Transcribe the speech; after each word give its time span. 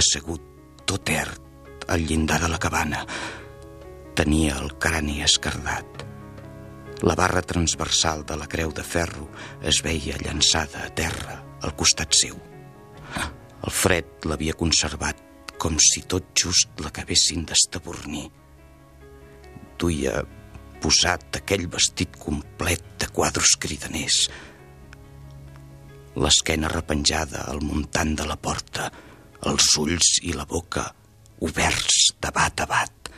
assegut 0.00 0.42
tot 0.88 1.12
ert 1.12 1.86
al 1.90 2.04
llindar 2.06 2.40
de 2.42 2.48
la 2.50 2.58
cabana. 2.58 3.04
Tenia 4.16 4.56
el 4.58 4.74
crani 4.82 5.20
escardat. 5.26 6.04
La 7.02 7.16
barra 7.16 7.40
transversal 7.42 8.24
de 8.28 8.36
la 8.36 8.48
creu 8.50 8.72
de 8.76 8.84
ferro 8.84 9.30
es 9.62 9.80
veia 9.84 10.18
llançada 10.20 10.84
a 10.84 10.92
terra 10.92 11.38
al 11.62 11.74
costat 11.76 12.16
seu. 12.16 12.36
El 13.60 13.72
fred 13.72 14.28
l'havia 14.28 14.56
conservat 14.56 15.20
com 15.60 15.76
si 15.80 16.02
tot 16.08 16.32
just 16.36 16.80
l'acabessin 16.80 17.44
d'estabornir. 17.48 18.28
Duia 19.80 20.22
posat 20.80 21.40
aquell 21.40 21.66
vestit 21.72 22.16
complet 22.20 22.84
de 23.00 23.08
quadros 23.12 23.56
cridaners, 23.60 24.22
l'esquena 26.20 26.68
repenjada 26.72 27.44
al 27.52 27.60
muntant 27.64 28.16
de 28.16 28.26
la 28.28 28.36
porta, 28.40 28.88
els 29.48 29.68
ulls 29.80 30.18
i 30.28 30.34
la 30.36 30.44
boca 30.44 30.84
oberts 31.40 32.10
de 32.20 32.30
bat 32.34 32.60
a 32.60 32.66
bat. 32.68 33.10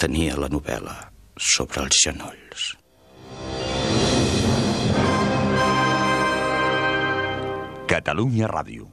Tenia 0.00 0.36
la 0.36 0.50
novel·la 0.52 0.96
sobre 1.40 1.84
els 1.86 2.02
genolls. 2.04 2.66
Catalunya 7.90 8.48
Ràdio 8.52 8.86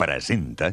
presenta 0.00 0.72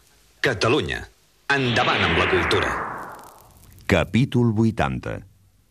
Catalunya. 0.41 1.03
Endavant 1.53 2.01
amb 2.01 2.15
la 2.17 2.23
cultura. 2.25 2.69
Capítol 3.85 4.47
80. 4.57 5.11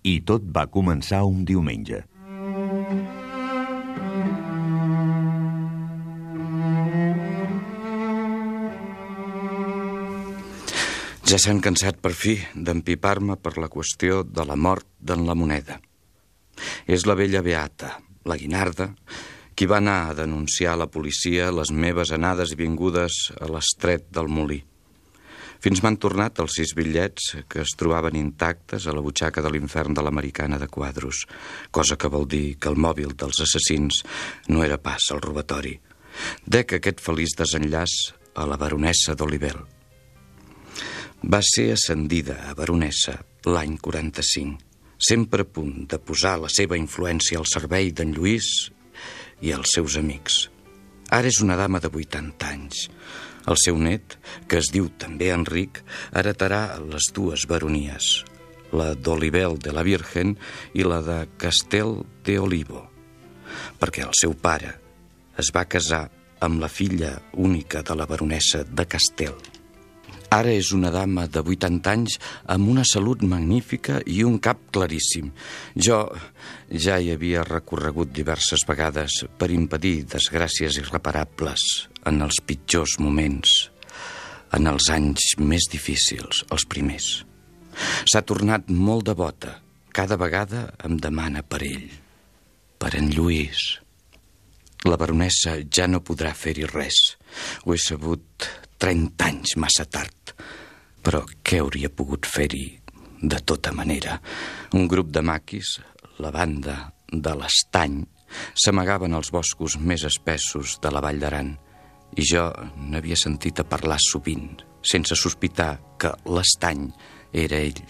I 0.06 0.12
tot 0.22 0.44
va 0.46 0.62
començar 0.70 1.24
un 1.26 1.40
diumenge. 1.42 1.98
Ja 11.26 11.40
s'han 11.42 11.58
cansat 11.66 11.98
per 11.98 12.14
fi 12.14 12.36
d'empipar-me 12.54 13.40
per 13.42 13.56
la 13.58 13.66
qüestió 13.74 14.22
de 14.22 14.46
la 14.46 14.54
mort 14.54 14.86
d'en 15.02 15.26
la 15.26 15.34
moneda. 15.34 15.80
És 16.86 17.10
la 17.10 17.18
vella 17.18 17.42
Beata, 17.42 17.96
la 18.22 18.38
Guinarda, 18.38 18.92
qui 19.60 19.66
va 19.68 19.76
anar 19.76 20.08
a 20.08 20.14
denunciar 20.16 20.70
a 20.72 20.78
la 20.80 20.86
policia 20.88 21.50
les 21.52 21.68
meves 21.68 22.14
anades 22.16 22.54
i 22.54 22.56
vingudes 22.56 23.16
a 23.44 23.48
l'estret 23.52 24.06
del 24.08 24.30
molí. 24.32 24.56
Fins 25.60 25.82
m'han 25.84 25.98
tornat 26.00 26.40
els 26.40 26.56
sis 26.56 26.72
bitllets 26.78 27.26
que 27.44 27.60
es 27.60 27.74
trobaven 27.76 28.16
intactes 28.16 28.86
a 28.88 28.94
la 28.96 29.02
butxaca 29.04 29.44
de 29.44 29.52
l'infern 29.52 29.92
de 29.92 30.06
l'americana 30.06 30.56
de 30.56 30.70
quadros, 30.72 31.26
cosa 31.70 32.00
que 32.00 32.08
vol 32.08 32.24
dir 32.24 32.56
que 32.56 32.72
el 32.72 32.80
mòbil 32.80 33.12
dels 33.12 33.42
assassins 33.44 34.00
no 34.48 34.64
era 34.64 34.80
pas 34.80 35.10
el 35.12 35.20
robatori. 35.20 35.74
Dec 36.48 36.78
aquest 36.78 37.04
feliç 37.04 37.36
desenllaç 37.36 37.98
a 38.40 38.48
la 38.48 38.56
baronessa 38.56 39.12
d'Olivel. 39.12 39.60
Va 41.28 41.44
ser 41.44 41.74
ascendida 41.76 42.46
a 42.48 42.56
baronessa 42.56 43.20
l'any 43.44 43.76
45, 43.76 44.56
sempre 44.96 45.44
a 45.44 45.52
punt 45.60 45.84
de 45.84 46.00
posar 46.00 46.38
la 46.40 46.48
seva 46.48 46.80
influència 46.80 47.36
al 47.36 47.50
servei 47.58 47.92
d'en 47.92 48.16
Lluís 48.16 48.70
i 49.40 49.52
els 49.56 49.74
seus 49.76 49.96
amics. 50.00 50.48
Ara 51.10 51.30
és 51.30 51.40
una 51.42 51.56
dama 51.58 51.80
de 51.82 51.90
80 51.90 52.46
anys. 52.46 52.86
El 53.50 53.58
seu 53.58 53.78
net, 53.80 54.16
que 54.46 54.60
es 54.60 54.70
diu 54.70 54.90
també 55.00 55.30
Enric, 55.34 55.80
heretarà 56.14 56.78
les 56.84 57.08
dues 57.16 57.46
baronies, 57.50 58.10
la 58.76 58.92
d'Olivel 58.94 59.58
de 59.58 59.74
la 59.74 59.82
Virgen 59.86 60.36
i 60.76 60.86
la 60.86 61.00
de 61.02 61.20
Castel 61.40 61.96
de 62.26 62.38
Olivo, 62.38 62.84
perquè 63.80 64.06
el 64.06 64.14
seu 64.14 64.36
pare 64.36 64.76
es 65.40 65.50
va 65.56 65.66
casar 65.66 66.04
amb 66.40 66.60
la 66.60 66.68
filla 66.68 67.16
única 67.36 67.82
de 67.82 67.96
la 67.96 68.06
baronessa 68.06 68.62
de 68.64 68.86
Castel. 68.86 69.49
Ara 70.30 70.52
és 70.54 70.68
una 70.70 70.92
dama 70.94 71.24
de 71.26 71.42
80 71.42 71.90
anys 71.90 72.16
amb 72.54 72.68
una 72.70 72.84
salut 72.86 73.24
magnífica 73.26 73.96
i 74.06 74.20
un 74.22 74.36
cap 74.38 74.60
claríssim. 74.70 75.32
Jo 75.74 76.04
ja 76.70 77.00
hi 77.02 77.10
havia 77.10 77.42
recorregut 77.48 78.12
diverses 78.14 78.62
vegades 78.68 79.24
per 79.40 79.50
impedir 79.50 80.04
desgràcies 80.12 80.78
irreparables 80.78 81.64
en 82.06 82.22
els 82.22 82.38
pitjors 82.46 83.00
moments, 83.02 83.56
en 84.54 84.70
els 84.70 84.86
anys 84.94 85.34
més 85.42 85.66
difícils, 85.72 86.44
els 86.54 86.68
primers. 86.70 87.10
S'ha 88.06 88.22
tornat 88.22 88.70
molt 88.70 89.10
devota. 89.10 89.58
Cada 89.90 90.14
vegada 90.14 90.68
em 90.86 90.94
demana 91.02 91.42
per 91.42 91.64
ell, 91.66 91.90
per 92.78 92.94
en 92.94 93.10
Lluís. 93.10 93.80
La 94.86 94.96
baronessa 94.96 95.58
ja 95.66 95.90
no 95.90 96.04
podrà 96.06 96.30
fer-hi 96.38 96.70
res. 96.70 97.00
Ho 97.66 97.74
he 97.74 97.82
sabut 97.82 98.46
30 98.80 99.26
anys 99.26 99.56
massa 99.60 99.84
tard. 99.84 100.32
Però 101.04 101.20
què 101.44 101.60
hauria 101.60 101.92
pogut 101.92 102.28
fer-hi 102.28 102.66
de 103.20 103.40
tota 103.44 103.72
manera? 103.76 104.16
Un 104.76 104.88
grup 104.88 105.12
de 105.12 105.22
maquis, 105.24 105.76
la 106.20 106.32
banda 106.32 106.76
de 107.12 107.34
l'Estany, 107.36 108.00
s'amagaven 108.54 109.14
als 109.16 109.32
boscos 109.34 109.76
més 109.76 110.04
espessos 110.08 110.78
de 110.80 110.92
la 110.92 111.02
Vall 111.04 111.20
d'Aran 111.20 111.54
i 112.16 112.26
jo 112.26 112.48
n'havia 112.90 113.18
sentit 113.18 113.60
a 113.60 113.66
parlar 113.68 114.00
sovint, 114.02 114.62
sense 114.82 115.16
sospitar 115.18 115.76
que 116.00 116.12
l'Estany 116.26 116.88
era 117.32 117.60
ell. 117.60 117.80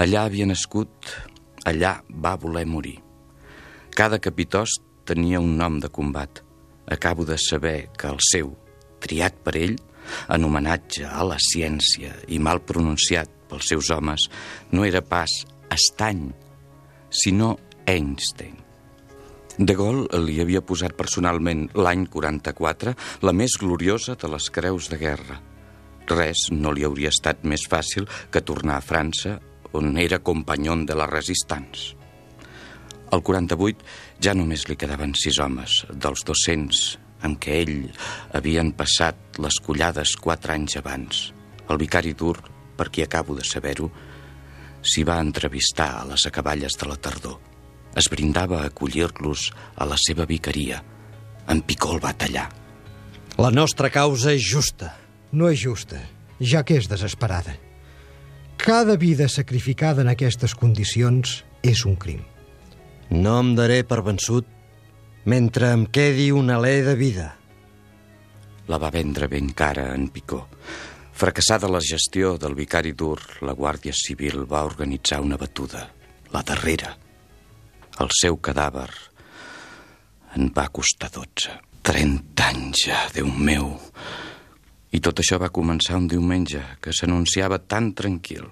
Allà 0.00 0.24
havia 0.24 0.46
nascut, 0.48 1.12
allà 1.68 1.98
va 2.08 2.36
voler 2.40 2.64
morir. 2.66 2.96
Cada 3.96 4.18
capitost 4.22 4.82
tenia 5.06 5.40
un 5.40 5.56
nom 5.56 5.78
de 5.80 5.88
combat. 5.88 6.42
Acabo 6.86 7.24
de 7.24 7.36
saber 7.38 7.90
que 7.98 8.08
el 8.08 8.18
seu, 8.22 8.54
triat 9.02 9.38
per 9.44 9.56
ell, 9.58 9.76
en 10.32 10.44
homenatge 10.46 11.06
a 11.06 11.24
la 11.26 11.38
ciència 11.42 12.14
i 12.28 12.38
mal 12.42 12.62
pronunciat 12.66 13.30
pels 13.50 13.72
seus 13.72 13.90
homes, 13.94 14.28
no 14.72 14.84
era 14.84 15.02
pas 15.02 15.32
Estany, 15.72 16.30
sinó 17.10 17.56
Einstein. 17.86 18.56
De 19.56 19.72
Gaulle 19.72 20.20
li 20.20 20.36
havia 20.42 20.60
posat 20.60 20.92
personalment 20.98 21.64
l'any 21.78 22.04
44 22.12 22.92
la 23.24 23.32
més 23.32 23.56
gloriosa 23.60 24.16
de 24.20 24.28
les 24.28 24.50
creus 24.52 24.90
de 24.92 24.98
guerra. 25.00 25.38
Res 26.12 26.50
no 26.52 26.74
li 26.76 26.84
hauria 26.84 27.12
estat 27.14 27.46
més 27.48 27.64
fàcil 27.70 28.04
que 28.30 28.44
tornar 28.44 28.76
a 28.76 28.84
França, 28.84 29.38
on 29.72 29.96
era 29.98 30.20
companyó 30.20 30.76
de 30.84 30.94
la 30.94 31.08
resistance. 31.08 31.96
Al 33.12 33.22
48 33.22 34.20
ja 34.20 34.34
només 34.34 34.68
li 34.68 34.76
quedaven 34.76 35.16
sis 35.16 35.40
homes, 35.40 35.84
dels 35.94 36.24
200 36.26 37.05
amb 37.22 37.38
què 37.40 37.62
ell 37.62 37.88
havien 38.36 38.72
passat 38.76 39.40
les 39.42 39.58
collades 39.64 40.16
quatre 40.20 40.54
anys 40.56 40.76
abans. 40.80 41.22
El 41.70 41.80
vicari 41.80 42.12
dur, 42.14 42.36
per 42.76 42.90
qui 42.92 43.02
acabo 43.02 43.36
de 43.36 43.44
saber-ho, 43.44 43.88
s'hi 44.86 45.02
va 45.06 45.20
entrevistar 45.22 45.90
a 46.00 46.04
les 46.12 46.26
acaballes 46.28 46.76
de 46.78 46.88
la 46.88 46.96
tardor. 46.96 47.38
Es 47.96 48.10
brindava 48.12 48.60
a 48.60 48.70
acollir-los 48.70 49.50
a 49.76 49.86
la 49.88 49.96
seva 49.98 50.26
vicaria. 50.28 50.82
En 51.48 51.62
Picó 51.62 51.94
el 51.96 52.02
va 52.04 52.12
tallar. 52.12 52.48
La 53.38 53.50
nostra 53.50 53.90
causa 53.90 54.32
és 54.32 54.44
justa. 54.44 54.92
No 55.32 55.48
és 55.50 55.60
justa, 55.60 55.98
ja 56.40 56.62
que 56.64 56.76
és 56.78 56.88
desesperada. 56.88 57.56
Cada 58.56 58.96
vida 58.96 59.28
sacrificada 59.28 60.02
en 60.02 60.08
aquestes 60.12 60.54
condicions 60.56 61.42
és 61.62 61.84
un 61.84 61.96
crim. 61.96 62.22
No 63.10 63.36
em 63.40 63.54
daré 63.54 63.82
per 63.86 64.00
vençut 64.06 64.48
mentre 65.26 65.72
em 65.74 65.86
quedi 65.90 66.30
un 66.30 66.52
alè 66.54 66.80
de 66.86 66.94
vida. 66.94 67.26
La 68.70 68.78
va 68.78 68.92
vendre 68.94 69.26
ben 69.28 69.50
cara 69.54 69.88
en 69.94 70.08
Picó. 70.14 70.44
Fracassada 71.16 71.68
la 71.70 71.80
gestió 71.82 72.36
del 72.38 72.54
vicari 72.54 72.92
dur, 72.92 73.18
la 73.42 73.54
Guàrdia 73.56 73.94
Civil 73.94 74.44
va 74.46 74.64
organitzar 74.66 75.18
una 75.24 75.38
batuda, 75.40 75.82
la 76.30 76.42
darrera. 76.46 76.92
El 77.98 78.12
seu 78.14 78.36
cadàver 78.38 78.90
en 80.36 80.52
va 80.54 80.68
costar 80.68 81.10
12. 81.10 81.56
30 81.86 82.46
anys 82.50 82.84
ja, 82.86 83.00
Déu 83.14 83.26
meu. 83.30 83.72
I 84.92 85.00
tot 85.02 85.22
això 85.22 85.40
va 85.42 85.50
començar 85.54 85.96
un 85.98 86.06
diumenge 86.10 86.62
que 86.82 86.94
s'anunciava 86.94 87.58
tan 87.58 87.92
tranquil. 87.98 88.46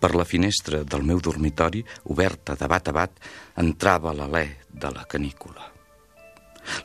Per 0.00 0.12
la 0.12 0.26
finestra 0.28 0.82
del 0.84 1.04
meu 1.06 1.20
dormitori, 1.24 1.84
oberta 2.12 2.56
de 2.58 2.68
bat 2.68 2.90
a 2.90 2.96
bat, 2.96 3.16
entrava 3.60 4.12
l'alè 4.16 4.63
de 4.84 4.92
la 4.92 5.06
canícula. 5.08 5.70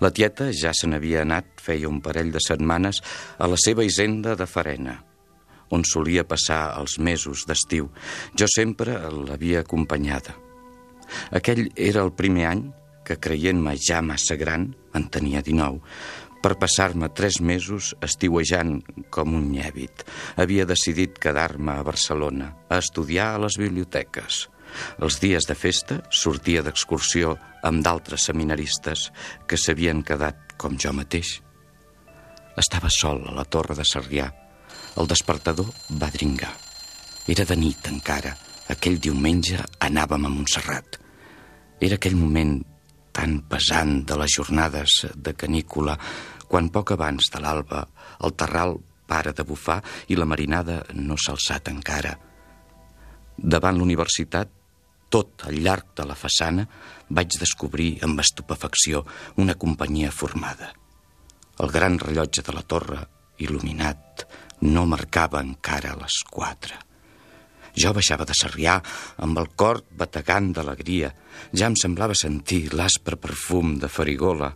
La 0.03 0.11
tieta 0.11 0.49
ja 0.55 0.71
se 0.75 0.87
n'havia 0.87 1.23
anat 1.23 1.61
feia 1.63 1.89
un 1.91 2.01
parell 2.03 2.33
de 2.35 2.41
setmanes 2.43 2.99
a 3.37 3.47
la 3.47 3.59
seva 3.59 3.85
hisenda 3.87 4.35
de 4.39 4.47
Farena, 4.47 4.97
on 5.71 5.85
solia 5.87 6.25
passar 6.27 6.61
els 6.79 6.97
mesos 6.99 7.45
d'estiu. 7.47 7.89
Jo 8.35 8.47
sempre 8.51 8.97
l'havia 9.13 9.63
acompanyada. 9.63 10.35
Aquell 11.35 11.69
era 11.75 12.03
el 12.05 12.13
primer 12.13 12.47
any 12.49 12.65
que, 13.05 13.17
creient-me 13.17 13.75
ja 13.81 14.03
massa 14.05 14.37
gran, 14.37 14.69
en 14.93 15.07
tenia 15.09 15.41
19, 15.45 15.79
per 16.43 16.55
passar-me 16.59 17.09
tres 17.15 17.39
mesos 17.41 17.93
estiuejant 18.05 18.77
com 19.11 19.33
un 19.35 19.49
nyèbit. 19.51 20.05
Havia 20.39 20.67
decidit 20.69 21.17
quedar-me 21.19 21.75
a 21.75 21.83
Barcelona, 21.87 22.53
a 22.69 22.79
estudiar 22.79 23.33
a 23.33 23.43
les 23.45 23.57
biblioteques. 23.59 24.45
Els 25.01 25.19
dies 25.21 25.47
de 25.49 25.55
festa 25.55 25.99
sortia 26.09 26.63
d'excursió 26.65 27.35
amb 27.65 27.83
d'altres 27.85 28.25
seminaristes 28.29 29.09
que 29.47 29.57
s'havien 29.57 30.03
quedat 30.03 30.55
com 30.57 30.77
jo 30.77 30.93
mateix. 30.95 31.39
Estava 32.59 32.91
sol 32.91 33.23
a 33.29 33.35
la 33.35 33.45
torre 33.45 33.75
de 33.77 33.85
Sarrià. 33.87 34.27
El 34.99 35.07
despertador 35.07 35.69
va 36.01 36.11
dringar. 36.11 36.51
Era 37.27 37.45
de 37.45 37.55
nit 37.55 37.87
encara. 37.87 38.35
Aquell 38.69 38.99
diumenge 39.01 39.61
anàvem 39.85 40.25
a 40.25 40.31
Montserrat. 40.33 40.99
Era 41.79 41.95
aquell 41.95 42.17
moment 42.19 42.59
tan 43.15 43.39
pesant 43.49 44.03
de 44.05 44.17
les 44.19 44.35
jornades 44.35 45.05
de 45.15 45.33
canícula 45.33 45.95
quan 46.49 46.69
poc 46.73 46.93
abans 46.95 47.29
de 47.33 47.41
l'alba 47.41 47.85
el 48.25 48.35
terral 48.37 48.77
para 49.09 49.33
de 49.33 49.43
bufar 49.43 49.79
i 50.07 50.17
la 50.17 50.27
marinada 50.29 50.83
no 50.93 51.17
s'ha 51.17 51.33
alçat 51.35 51.71
encara. 51.71 52.13
Davant 53.37 53.77
l'universitat, 53.79 54.51
tot 55.09 55.45
al 55.49 55.57
llarg 55.63 55.93
de 55.97 56.05
la 56.07 56.17
façana, 56.17 56.65
vaig 57.09 57.39
descobrir 57.41 57.97
amb 58.05 58.21
estupefacció 58.21 59.03
una 59.41 59.55
companyia 59.55 60.11
formada. 60.13 60.71
El 61.59 61.73
gran 61.73 61.97
rellotge 61.99 62.45
de 62.45 62.55
la 62.55 62.63
torre, 62.63 63.01
il·luminat, 63.41 64.23
no 64.61 64.85
marcava 64.85 65.41
encara 65.43 65.97
les 65.99 66.21
quatre. 66.29 66.77
Jo 67.79 67.91
baixava 67.95 68.25
de 68.27 68.35
Sarrià 68.35 68.79
amb 69.23 69.37
el 69.39 69.51
cor 69.59 69.83
bategant 69.97 70.49
d'alegria. 70.55 71.11
Ja 71.53 71.69
em 71.69 71.77
semblava 71.79 72.17
sentir 72.17 72.73
l'aspre 72.73 73.19
perfum 73.19 73.77
de 73.79 73.87
farigola. 73.91 74.53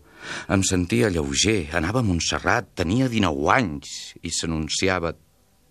Em 0.51 0.63
sentia 0.63 1.11
lleuger, 1.11 1.69
anava 1.75 2.01
a 2.01 2.07
Montserrat, 2.07 2.73
tenia 2.79 3.09
19 3.11 3.51
anys 3.53 3.93
i 4.23 4.31
s'anunciava 4.31 5.13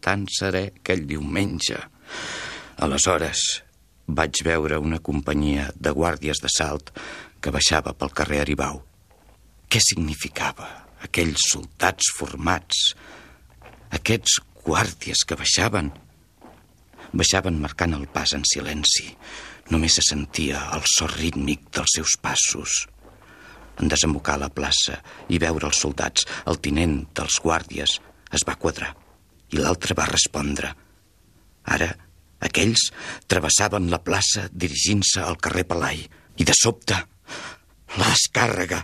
tan 0.03 0.27
serè 0.31 0.69
aquell 0.71 1.05
diumenge. 1.09 1.79
Aleshores 2.83 3.63
vaig 4.07 4.43
veure 4.45 4.79
una 4.83 4.99
companyia 4.99 5.71
de 5.75 5.93
guàrdies 5.95 6.43
de 6.43 6.51
salt 6.53 6.93
que 7.43 7.53
baixava 7.55 7.95
pel 7.95 8.15
carrer 8.15 8.43
Aribau. 8.43 8.83
Què 9.69 9.81
significava 9.81 10.69
aquells 11.03 11.49
soldats 11.53 12.13
formats, 12.17 12.93
aquests 13.93 14.39
guàrdies 14.65 15.25
que 15.27 15.39
baixaven? 15.39 15.91
Baixaven 17.13 17.61
marcant 17.61 17.95
el 17.97 18.07
pas 18.09 18.33
en 18.37 18.45
silenci. 18.49 19.11
Només 19.71 19.99
se 19.99 20.05
sentia 20.05 20.63
el 20.77 20.87
so 20.91 21.07
rítmic 21.11 21.69
dels 21.75 21.99
seus 21.99 22.17
passos. 22.21 22.87
En 23.81 23.89
desembocar 23.89 24.39
la 24.41 24.53
plaça 24.53 24.99
i 25.33 25.41
veure 25.43 25.69
els 25.69 25.81
soldats, 25.81 26.27
el 26.47 26.61
tinent 26.61 27.07
dels 27.17 27.39
guàrdies 27.43 27.99
es 28.33 28.45
va 28.49 28.59
quadrar 28.61 28.93
i 29.53 29.61
l'altre 29.61 29.97
va 29.97 30.09
respondre. 30.09 30.73
Ara, 31.69 31.91
aquells 32.45 32.91
travessaven 33.31 33.91
la 33.93 34.03
plaça 34.03 34.49
dirigint-se 34.53 35.23
al 35.23 35.39
carrer 35.43 35.65
Palai 35.69 36.03
i 36.37 36.47
de 36.49 36.55
sobte, 36.57 36.97
la 37.99 38.09
descàrrega. 38.09 38.83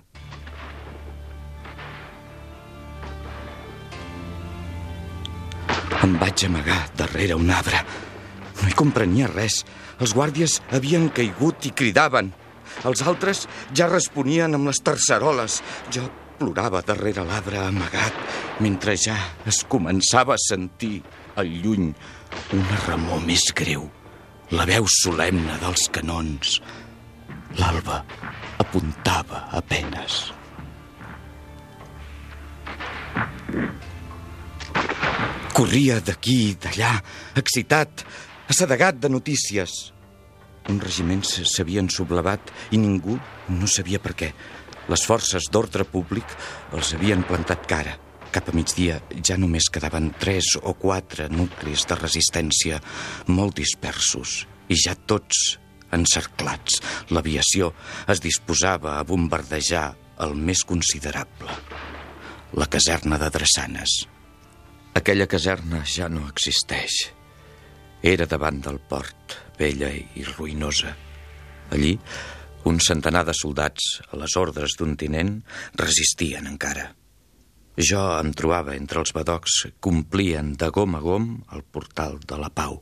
Em 5.99 6.15
vaig 6.21 6.45
amagar 6.47 6.79
darrere 6.97 7.35
un 7.35 7.51
arbre. 7.51 7.81
No 8.61 8.69
hi 8.69 8.77
comprenia 8.77 9.31
res. 9.33 9.65
Els 9.99 10.15
guàrdies 10.15 10.61
havien 10.71 11.09
caigut 11.15 11.67
i 11.67 11.75
cridaven. 11.75 12.31
Els 12.87 13.03
altres 13.03 13.47
ja 13.75 13.89
responien 13.91 14.55
amb 14.55 14.71
les 14.71 14.79
terceroles. 14.85 15.59
Jo 15.91 16.07
plorava 16.39 16.85
darrere 16.87 17.25
l'arbre 17.27 17.59
amagat, 17.65 18.15
mentre 18.63 18.95
ja 18.95 19.17
es 19.51 19.65
començava 19.67 20.37
a 20.37 20.43
sentir 20.45 21.01
al 21.39 21.51
lluny 21.65 21.91
una 22.57 22.79
remor 22.87 23.21
més 23.27 23.51
greu, 23.57 23.85
la 24.57 24.65
veu 24.69 24.87
solemne 24.89 25.59
dels 25.61 25.89
canons. 25.93 26.59
L'alba 27.59 28.01
apuntava 28.63 29.45
a 29.53 29.61
penes. 29.65 30.19
Corria 35.53 35.99
d'aquí 36.05 36.39
i 36.49 36.57
d'allà, 36.63 36.95
excitat, 37.41 38.05
assedegat 38.49 39.01
de 39.03 39.11
notícies. 39.13 39.79
Uns 40.69 40.85
regiments 40.85 41.39
s'havien 41.53 41.89
sublevat 41.93 42.53
i 42.73 42.81
ningú 42.81 43.17
no 43.53 43.69
sabia 43.69 44.01
per 44.01 44.15
què. 44.17 44.33
Les 44.89 45.05
forces 45.05 45.49
d'ordre 45.53 45.85
públic 45.85 46.37
els 46.73 46.95
havien 46.97 47.25
plantat 47.29 47.67
cara. 47.69 47.99
Cap 48.29 48.51
a 48.51 48.53
migdia 48.53 48.99
ja 49.25 49.39
només 49.41 49.71
quedaven 49.73 50.11
tres 50.21 50.51
o 50.61 50.75
quatre 50.77 51.31
nuclis 51.33 51.87
de 51.89 51.97
resistència 51.97 52.81
molt 53.33 53.57
dispersos 53.57 54.43
i 54.69 54.77
ja 54.77 54.93
tots 55.09 55.57
encerclats. 55.97 56.83
L'aviació 57.15 57.73
es 58.13 58.21
disposava 58.21 58.99
a 58.99 59.07
bombardejar 59.09 59.87
el 60.25 60.35
més 60.37 60.65
considerable, 60.69 61.55
la 62.53 62.69
caserna 62.69 63.17
de 63.23 63.31
Drassanes. 63.33 63.97
Aquella 64.99 65.29
caserna 65.31 65.85
ja 65.87 66.11
no 66.13 66.27
existeix. 66.29 66.99
Era 68.03 68.27
davant 68.27 68.61
del 68.61 68.79
port, 68.91 69.39
vella 69.59 69.89
i 69.95 70.27
ruïnosa. 70.35 70.93
Allí, 71.73 71.97
un 72.69 72.79
centenar 72.83 73.25
de 73.25 73.35
soldats, 73.37 73.99
a 74.13 74.21
les 74.21 74.37
ordres 74.37 74.77
d'un 74.79 74.97
tinent, 75.01 75.39
resistien 75.81 76.47
encara. 76.51 76.91
Jo 77.79 78.01
em 78.19 78.33
trobava 78.35 78.73
entre 78.75 78.99
els 78.99 79.13
badocs 79.15 79.53
que 79.63 79.69
complien 79.87 80.49
de 80.59 80.67
gom 80.75 80.97
a 80.99 81.01
gom 81.03 81.29
el 81.55 81.61
portal 81.63 82.17
de 82.27 82.35
la 82.41 82.49
pau 82.51 82.81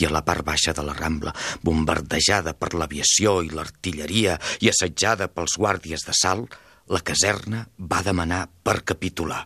i 0.00 0.06
a 0.08 0.12
la 0.14 0.22
part 0.24 0.46
baixa 0.46 0.72
de 0.72 0.84
la 0.86 0.94
Rambla, 0.96 1.34
bombardejada 1.60 2.54
per 2.56 2.72
l'aviació 2.72 3.42
i 3.44 3.52
l'artilleria 3.52 4.38
i 4.64 4.72
assetjada 4.72 5.28
pels 5.28 5.58
guàrdies 5.60 6.06
de 6.08 6.16
salt, 6.16 6.56
la 6.88 7.04
caserna 7.04 7.66
va 7.76 8.00
demanar 8.00 8.46
per 8.64 8.80
capitular. 8.88 9.44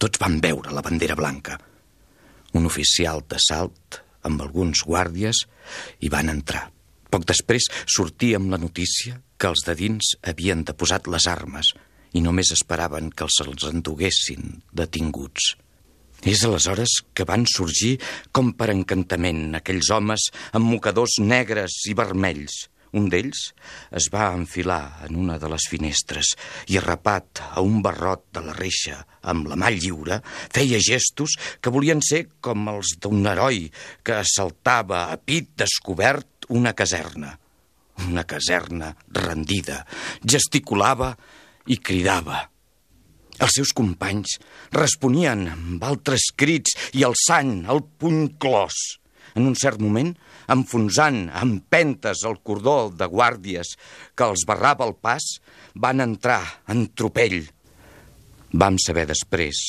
Tots 0.00 0.20
van 0.22 0.40
veure 0.40 0.72
la 0.72 0.80
bandera 0.80 1.20
blanca. 1.20 1.60
Un 2.56 2.64
oficial 2.64 3.20
de 3.28 3.36
salt 3.36 4.00
amb 4.24 4.40
alguns 4.40 4.86
guàrdies 4.88 5.44
i 6.00 6.08
van 6.08 6.32
entrar. 6.32 6.70
Poc 7.12 7.28
després 7.28 7.68
sortia 7.84 8.40
amb 8.40 8.48
la 8.48 8.64
notícia 8.64 9.20
que 9.36 9.52
els 9.52 9.68
de 9.68 9.76
dins 9.76 10.16
havien 10.24 10.64
deposat 10.64 11.12
les 11.12 11.28
armes 11.28 11.76
i 12.14 12.22
només 12.22 12.52
esperaven 12.54 13.10
que 13.10 13.26
els 13.26 13.40
els 13.44 13.66
enduguessin 13.70 14.60
detinguts. 14.72 15.54
És 16.24 16.44
aleshores 16.46 17.00
que 17.12 17.26
van 17.28 17.44
sorgir 17.50 17.98
com 18.32 18.54
per 18.56 18.70
encantament 18.72 19.58
aquells 19.58 19.90
homes 19.92 20.30
amb 20.56 20.70
mocadors 20.70 21.18
negres 21.20 21.82
i 21.90 21.96
vermells. 21.98 22.64
Un 22.94 23.08
d'ells 23.10 23.40
es 23.98 24.06
va 24.14 24.28
enfilar 24.32 25.04
en 25.08 25.18
una 25.18 25.36
de 25.42 25.50
les 25.50 25.66
finestres 25.68 26.30
i, 26.70 26.78
arrapat 26.78 27.42
a 27.50 27.62
un 27.66 27.80
barrot 27.82 28.28
de 28.36 28.44
la 28.46 28.54
reixa 28.54 29.00
amb 29.32 29.50
la 29.50 29.58
mà 29.58 29.72
lliure, 29.74 30.20
feia 30.54 30.78
gestos 30.78 31.34
que 31.60 31.74
volien 31.74 32.00
ser 32.06 32.22
com 32.40 32.68
els 32.70 32.94
d'un 33.02 33.26
heroi 33.26 33.66
que 34.06 34.20
assaltava 34.20 35.08
a 35.10 35.18
pit 35.18 35.50
descobert 35.64 36.46
una 36.54 36.72
caserna. 36.78 37.34
Una 38.06 38.24
caserna 38.26 38.94
rendida. 39.10 39.82
Gesticulava 40.22 41.12
i 41.70 41.78
cridava. 41.78 42.42
Els 43.42 43.56
seus 43.58 43.72
companys 43.74 44.36
responien 44.74 45.46
amb 45.50 45.82
altres 45.84 46.28
crits 46.38 46.76
i 46.94 47.02
alçant 47.06 47.64
el 47.70 47.82
puny 47.98 48.28
clos. 48.38 49.00
En 49.34 49.48
un 49.48 49.56
cert 49.58 49.80
moment, 49.82 50.12
enfonsant 50.54 51.24
amb 51.34 51.64
pentes 51.72 52.22
el 52.28 52.38
cordó 52.46 52.92
de 52.94 53.08
guàrdies 53.10 53.74
que 54.14 54.28
els 54.28 54.44
barrava 54.46 54.86
el 54.86 54.94
pas, 54.94 55.24
van 55.74 56.04
entrar 56.04 56.40
en 56.70 56.86
tropell. 56.94 57.40
Vam 58.54 58.78
saber 58.78 59.08
després 59.10 59.64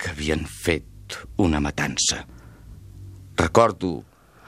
que 0.00 0.14
havien 0.14 0.46
fet 0.48 1.18
una 1.44 1.60
matança. 1.60 2.22
Recordo 3.36 3.98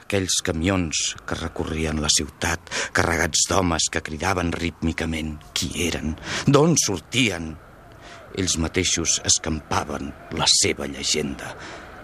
aquells 0.07 0.39
camions 0.39 1.11
que 1.27 1.35
recorrien 1.35 1.99
la 1.99 2.09
ciutat, 2.11 2.71
carregats 2.95 3.43
d'homes 3.49 3.89
que 3.91 4.01
cridaven 4.05 4.53
rítmicament 4.55 5.35
qui 5.51 5.83
eren, 5.83 6.15
d'on 6.47 6.77
sortien. 6.79 7.51
Ells 8.37 8.55
mateixos 8.63 9.17
escampaven 9.27 10.13
la 10.39 10.47
seva 10.61 10.87
llegenda. 10.87 11.51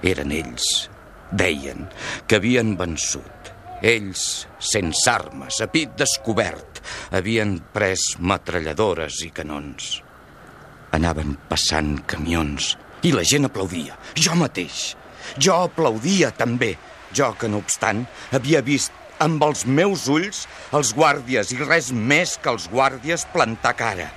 Eren 0.04 0.34
ells, 0.36 0.90
deien, 1.32 1.88
que 2.28 2.42
havien 2.42 2.76
vençut. 2.80 3.52
Ells, 3.84 4.46
sense 4.60 5.08
armes, 5.12 5.60
a 5.64 5.68
pit 5.72 5.96
descobert, 6.00 6.84
havien 7.16 7.58
pres 7.76 8.14
metralladores 8.20 9.24
i 9.28 9.32
canons. 9.36 10.02
Anaven 10.96 11.38
passant 11.50 11.98
camions 12.08 12.74
i 13.04 13.12
la 13.16 13.24
gent 13.28 13.48
aplaudia. 13.48 13.96
Jo 14.16 14.36
mateix. 14.40 14.94
Jo 15.40 15.64
aplaudia 15.70 16.32
també. 16.36 16.76
Jo, 17.14 17.34
que 17.38 17.50
no 17.50 17.62
obstant, 17.62 18.06
havia 18.34 18.64
vist 18.66 18.94
amb 19.24 19.44
els 19.46 19.64
meus 19.70 20.08
ulls 20.12 20.46
els 20.76 20.94
guàrdies 20.98 21.54
i 21.54 21.60
res 21.62 21.92
més 21.94 22.38
que 22.42 22.52
els 22.52 22.68
guàrdies 22.72 23.28
plantar 23.34 23.76
cara. 23.80 24.10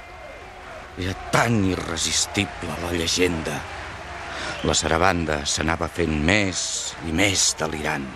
Era 0.96 1.12
tan 1.32 1.60
irresistible 1.68 2.78
la 2.82 2.92
llegenda. 2.96 3.58
La 4.64 4.74
sarabanda 4.74 5.42
s'anava 5.44 5.90
fent 5.92 6.14
més 6.24 6.94
i 7.06 7.12
més 7.12 7.50
delirant. 7.60 8.06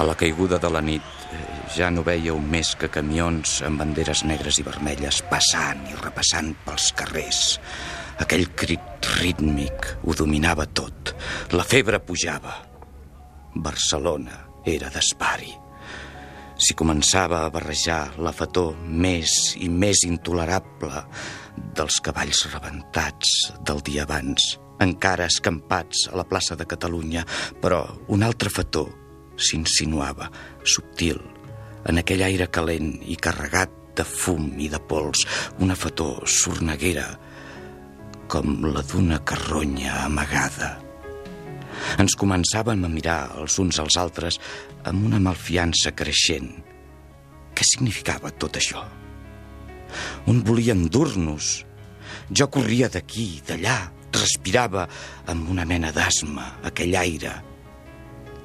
A 0.00 0.04
la 0.04 0.16
caiguda 0.16 0.60
de 0.60 0.68
la 0.72 0.84
nit 0.84 1.02
eh, 1.32 1.40
ja 1.76 1.90
no 1.92 2.04
vèieu 2.04 2.38
més 2.40 2.74
que 2.76 2.92
camions 2.92 3.58
amb 3.66 3.80
banderes 3.80 4.24
negres 4.28 4.60
i 4.60 4.66
vermelles 4.68 5.22
passant 5.32 5.82
i 5.88 5.96
repassant 6.04 6.54
pels 6.66 6.92
carrers. 6.96 7.44
Aquell 8.20 8.50
crit 8.52 9.12
rítmic 9.20 9.94
ho 10.04 10.16
dominava 10.16 10.68
tot. 10.68 11.14
La 11.56 11.64
febre 11.64 12.00
pujava. 12.04 12.69
Barcelona 13.54 14.36
era 14.68 14.90
d'espari. 14.92 15.50
S'hi 16.60 16.76
començava 16.76 17.40
a 17.42 17.50
barrejar 17.52 18.18
la 18.20 18.34
fator 18.36 18.74
més 18.84 19.54
i 19.56 19.70
més 19.72 20.02
intolerable 20.04 21.04
dels 21.76 22.00
cavalls 22.04 22.44
rebentats 22.52 23.52
del 23.64 23.80
dia 23.86 24.04
abans, 24.04 24.58
encara 24.80 25.28
escampats 25.28 26.06
a 26.10 26.16
la 26.20 26.26
plaça 26.28 26.56
de 26.56 26.66
Catalunya, 26.68 27.24
però 27.60 27.82
un 28.12 28.24
altre 28.24 28.52
fator 28.52 28.90
s'insinuava, 29.40 30.28
subtil, 30.64 31.20
en 31.88 32.00
aquell 32.00 32.26
aire 32.26 32.50
calent 32.52 32.92
i 33.08 33.16
carregat 33.16 33.72
de 33.96 34.04
fum 34.04 34.52
i 34.60 34.68
de 34.72 34.80
pols, 34.84 35.24
una 35.64 35.76
fator 35.76 36.28
sorneguera, 36.28 37.08
com 38.30 38.60
la 38.68 38.84
d'una 38.86 39.24
carronya 39.26 40.04
amagada. 40.04 40.76
Ens 42.02 42.16
començàvem 42.18 42.84
a 42.84 42.90
mirar 42.92 43.20
els 43.40 43.58
uns 43.62 43.80
als 43.82 43.96
altres 44.00 44.38
amb 44.88 45.06
una 45.06 45.20
malfiança 45.22 45.92
creixent. 45.96 46.50
Què 47.54 47.66
significava 47.66 48.30
tot 48.30 48.58
això? 48.60 48.84
On 50.30 50.42
volien 50.46 50.86
dur-nos? 50.88 51.64
Jo 52.30 52.46
corria 52.52 52.88
d'aquí, 52.92 53.40
d'allà, 53.46 53.78
respirava 54.14 54.86
amb 55.30 55.50
una 55.50 55.64
mena 55.66 55.90
d'asma 55.94 56.46
aquell 56.70 56.96
aire 56.98 57.34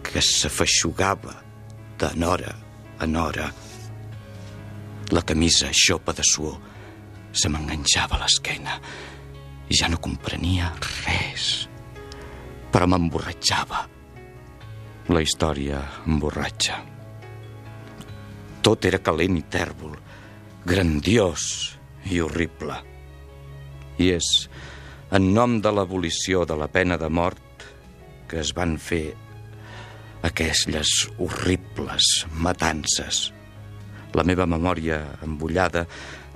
que 0.05 0.21
s'afeixugava 0.21 1.35
de 1.99 2.09
nora 2.21 2.53
en 3.01 3.15
hora. 3.15 3.49
La 5.11 5.21
camisa 5.21 5.71
xopa 5.73 6.13
de 6.13 6.25
suor 6.25 6.57
se 7.35 7.49
m'enganxava 7.51 8.17
a 8.17 8.23
l'esquena 8.23 8.79
i 9.69 9.77
ja 9.77 9.89
no 9.91 10.01
comprenia 10.01 10.71
res 11.05 11.65
però 12.75 12.89
m'emborratxava. 12.91 13.85
La 15.15 15.21
història 15.23 15.77
emborratxa. 16.11 16.81
Tot 18.67 18.87
era 18.89 18.99
calent 18.99 19.37
i 19.39 19.43
tèrbol, 19.47 19.93
grandiós 20.67 21.45
i 22.11 22.19
horrible. 22.19 22.75
I 24.03 24.09
és 24.17 24.27
en 25.15 25.29
nom 25.37 25.61
de 25.63 25.71
l'abolició 25.71 26.43
de 26.43 26.57
la 26.59 26.67
pena 26.67 26.97
de 26.99 27.07
mort 27.07 27.63
que 28.27 28.41
es 28.43 28.51
van 28.57 28.75
fer 28.75 29.05
aquelles 30.27 30.91
horribles 31.15 32.25
matances. 32.43 33.29
La 34.11 34.27
meva 34.27 34.49
memòria 34.51 34.99
embullada 35.23 35.85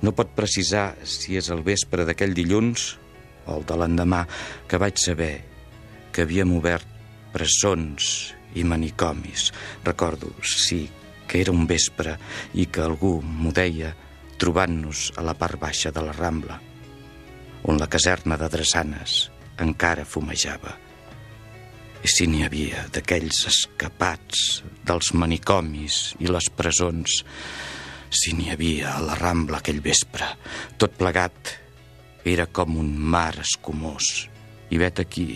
no 0.00 0.16
pot 0.16 0.32
precisar 0.32 0.94
si 1.04 1.36
és 1.36 1.52
el 1.52 1.60
vespre 1.68 2.08
d'aquell 2.08 2.32
dilluns 2.32 2.94
o 3.44 3.60
el 3.60 3.68
de 3.68 3.76
l'endemà 3.76 4.24
que 4.70 4.80
vaig 4.80 4.96
saber 5.04 5.49
que 6.20 6.26
havíem 6.28 6.50
obert 6.52 6.84
presons 7.32 8.34
i 8.52 8.60
manicomis. 8.60 9.46
Recordo, 9.80 10.28
sí, 10.44 10.82
que 11.24 11.40
era 11.40 11.54
un 11.54 11.64
vespre 11.64 12.18
i 12.60 12.66
que 12.68 12.82
algú 12.84 13.14
m'ho 13.24 13.48
deia 13.56 13.94
trobant-nos 14.36 15.06
a 15.16 15.24
la 15.24 15.32
part 15.32 15.56
baixa 15.62 15.88
de 15.88 16.02
la 16.04 16.12
Rambla, 16.12 16.58
on 17.64 17.80
la 17.80 17.88
caserna 17.88 18.36
de 18.36 18.50
Drassanes 18.52 19.30
encara 19.64 20.04
fumejava. 20.04 20.74
I 22.04 22.12
si 22.12 22.28
n'hi 22.28 22.44
havia 22.44 22.84
d'aquells 22.92 23.40
escapats 23.48 24.60
dels 24.84 25.14
manicomis 25.16 26.02
i 26.20 26.28
les 26.28 26.52
presons, 26.52 27.22
si 28.12 28.36
n'hi 28.36 28.52
havia 28.52 28.98
a 28.98 29.00
la 29.08 29.16
Rambla 29.16 29.64
aquell 29.64 29.80
vespre, 29.80 30.28
tot 30.76 31.00
plegat 31.00 31.56
era 32.28 32.44
com 32.44 32.76
un 32.76 32.92
mar 32.92 33.38
escumós. 33.40 34.28
I 34.68 34.84
vet 34.84 35.00
aquí, 35.00 35.30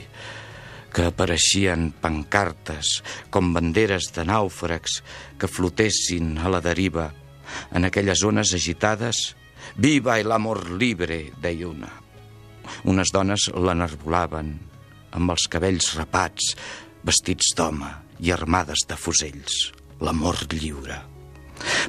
que 0.94 1.08
apareixien 1.10 1.88
pancartes 2.00 3.00
com 3.34 3.52
banderes 3.54 4.12
de 4.14 4.24
nàufrags 4.28 5.00
que 5.40 5.50
flotessin 5.50 6.36
a 6.38 6.52
la 6.52 6.62
deriva. 6.64 7.10
En 7.74 7.84
aquelles 7.84 8.22
zones 8.22 8.54
agitades, 8.54 9.34
«Viva 9.76 10.20
el 10.20 10.32
amor 10.32 10.70
libre», 10.70 11.32
deia 11.42 11.68
una. 11.68 11.90
Unes 12.84 13.10
dones 13.12 13.48
l'enarbolaven 13.52 14.54
amb 15.14 15.34
els 15.34 15.48
cabells 15.50 15.92
rapats, 15.98 16.54
vestits 17.04 17.54
d'home 17.56 17.90
i 18.24 18.32
armades 18.34 18.86
de 18.88 18.96
fusells. 18.98 19.72
L'amor 20.00 20.46
lliure. 20.52 21.00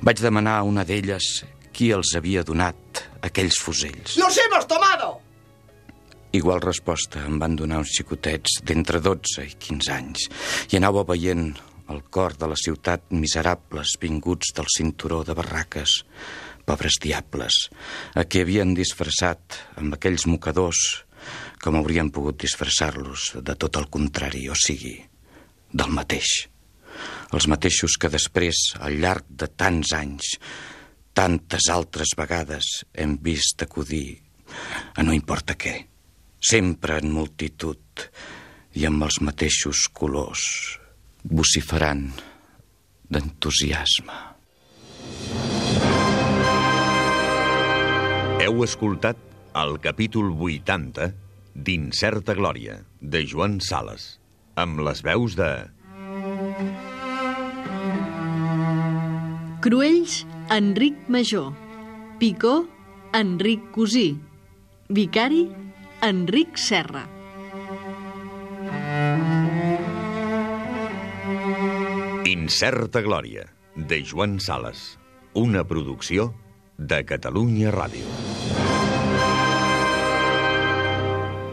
Vaig 0.06 0.22
demanar 0.22 0.60
a 0.60 0.66
una 0.68 0.86
d'elles 0.88 1.44
qui 1.76 1.92
els 1.92 2.14
havia 2.16 2.46
donat 2.48 3.04
aquells 3.26 3.60
fusells. 3.60 4.18
¡Los 4.18 4.38
hemos 4.38 4.68
tomado! 4.68 5.25
Igual 6.36 6.60
resposta 6.60 7.22
em 7.24 7.38
van 7.40 7.54
donar 7.56 7.78
uns 7.80 7.94
xicotets 7.96 8.58
d'entre 8.68 9.00
12 9.00 9.46
i 9.46 9.54
15 9.56 9.92
anys. 9.96 10.26
I 10.74 10.80
anava 10.82 11.06
veient 11.08 11.54
el 11.94 12.02
cor 12.12 12.36
de 12.36 12.50
la 12.52 12.58
ciutat 12.60 13.06
miserables 13.16 13.94
vinguts 14.02 14.52
del 14.58 14.68
cinturó 14.74 15.22
de 15.24 15.36
barraques, 15.38 16.02
pobres 16.68 17.00
diables, 17.00 17.70
a 18.20 18.26
qui 18.28 18.44
havien 18.44 18.76
disfressat 18.76 19.62
amb 19.80 19.96
aquells 19.96 20.28
mocadors 20.28 20.84
com 21.64 21.80
haurien 21.80 22.12
pogut 22.12 22.42
disfressar-los 22.44 23.32
de 23.40 23.56
tot 23.56 23.80
el 23.80 23.88
contrari, 23.88 24.44
o 24.52 24.60
sigui, 24.60 24.98
del 25.72 25.96
mateix. 25.96 26.36
Els 27.32 27.48
mateixos 27.48 27.96
que 27.96 28.12
després, 28.12 28.74
al 28.84 29.00
llarg 29.00 29.24
de 29.30 29.48
tants 29.48 29.96
anys, 29.96 30.36
tantes 31.16 31.72
altres 31.72 32.12
vegades 32.20 32.82
hem 32.92 33.16
vist 33.24 33.64
acudir 33.64 34.08
a 34.96 35.04
no 35.04 35.16
importa 35.16 35.56
què 35.56 35.80
sempre 36.40 37.00
en 37.02 37.12
multitud 37.14 38.08
i 38.76 38.86
amb 38.88 39.06
els 39.08 39.22
mateixos 39.24 39.86
colors, 39.96 40.46
vociferant 41.24 42.10
d'entusiasme. 43.10 44.18
Heu 48.46 48.64
escoltat 48.66 49.22
el 49.56 49.78
capítol 49.82 50.34
80 50.36 51.08
d'Incerta 51.56 52.36
Glòria, 52.36 52.82
de 53.00 53.24
Joan 53.26 53.62
Sales, 53.64 54.18
amb 54.60 54.84
les 54.86 55.02
veus 55.06 55.38
de... 55.40 55.50
Cruells, 59.66 60.26
Enric 60.54 61.08
Major. 61.10 61.54
Picó, 62.20 62.68
Enric 63.18 63.64
Cosí. 63.74 64.12
Vicari, 64.94 65.48
Enric 66.02 66.58
Serra. 66.58 67.08
Incerta 72.26 73.02
Glòria, 73.02 73.48
de 73.76 74.04
Joan 74.06 74.40
Sales. 74.40 74.98
Una 75.34 75.64
producció 75.64 76.34
de 76.78 77.04
Catalunya 77.06 77.72
Ràdio. 77.72 78.06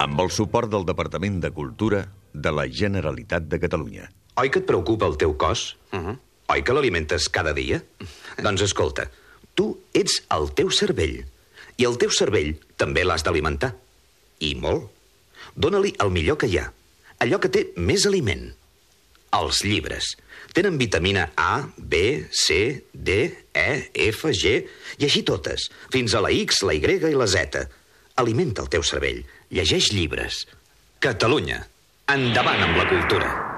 amb 0.02 0.18
el 0.18 0.32
suport 0.34 0.68
del 0.68 0.82
Departament 0.82 1.36
de 1.40 1.52
Cultura 1.54 2.02
de 2.34 2.50
la 2.50 2.64
Generalitat 2.66 3.44
de 3.46 3.58
Catalunya. 3.62 4.08
Oi 4.40 4.50
que 4.50 4.58
et 4.58 4.66
preocupa 4.66 5.06
el 5.06 5.14
teu 5.16 5.36
cos? 5.38 5.76
Uh 5.92 5.98
-huh. 5.98 6.16
Oi 6.48 6.62
que 6.62 6.72
l'alimentes 6.72 7.28
cada 7.28 7.52
dia? 7.52 7.82
doncs 8.42 8.62
escolta, 8.62 9.10
tu 9.54 9.78
ets 9.94 10.24
el 10.28 10.50
teu 10.54 10.70
cervell. 10.70 11.24
I 11.76 11.84
el 11.84 11.96
teu 11.98 12.10
cervell 12.10 12.58
també 12.76 13.04
l'has 13.04 13.22
d'alimentar. 13.22 13.76
I 14.42 14.54
molt. 14.58 14.90
Dóna-li 15.54 15.94
el 16.02 16.10
millor 16.14 16.38
que 16.40 16.48
hi 16.50 16.58
ha. 16.60 16.66
Allò 17.22 17.38
que 17.42 17.50
té 17.52 17.68
més 17.76 18.06
aliment. 18.08 18.48
Els 19.38 19.62
llibres. 19.64 20.12
Tenen 20.52 20.76
vitamina 20.80 21.30
A, 21.38 21.68
B, 21.76 22.26
C, 22.28 22.82
D, 22.92 23.20
E, 23.56 23.68
F, 24.08 24.32
G, 24.36 24.58
i 24.98 25.06
així 25.08 25.22
totes, 25.24 25.70
fins 25.92 26.12
a 26.12 26.20
la 26.24 26.32
X, 26.34 26.60
la 26.68 26.76
Y 26.76 26.98
i 27.08 27.14
la 27.16 27.30
Z. 27.30 27.62
Alimenta 28.20 28.66
el 28.66 28.68
teu 28.72 28.84
cervell. 28.84 29.22
Llegeix 29.52 29.92
llibres. 29.92 30.44
Catalunya. 31.00 31.62
Endavant 32.12 32.60
amb 32.66 32.76
la 32.76 32.88
cultura. 32.90 33.51